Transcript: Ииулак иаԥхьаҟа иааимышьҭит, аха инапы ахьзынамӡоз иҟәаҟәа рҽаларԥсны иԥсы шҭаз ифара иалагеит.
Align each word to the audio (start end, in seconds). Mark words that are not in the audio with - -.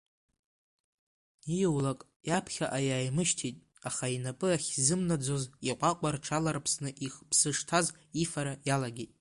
Ииулак 1.55 1.99
иаԥхьаҟа 2.27 2.79
иааимышьҭит, 2.87 3.57
аха 3.87 4.05
инапы 4.15 4.47
ахьзынамӡоз 4.55 5.43
иҟәаҟәа 5.69 6.09
рҽаларԥсны 6.15 6.89
иԥсы 7.05 7.49
шҭаз 7.57 7.87
ифара 8.23 8.53
иалагеит. 8.67 9.09